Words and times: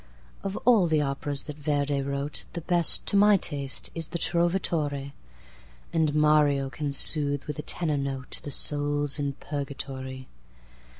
Of 0.41 0.57
all 0.65 0.87
the 0.87 0.99
operas 1.03 1.43
that 1.43 1.57
Verdi 1.59 2.01
wrote, 2.01 2.45
The 2.53 2.61
best, 2.61 3.05
to 3.05 3.15
my 3.15 3.37
taste, 3.37 3.91
is 3.93 4.07
the 4.07 4.17
Trovatore; 4.17 5.11
And 5.93 6.15
Mario 6.15 6.71
can 6.71 6.91
soothe 6.91 7.43
with 7.43 7.59
a 7.59 7.61
tenor 7.61 7.97
noteThe 7.99 8.51
souls 8.51 9.19
in 9.19 9.33
Purgatory. 9.33 10.27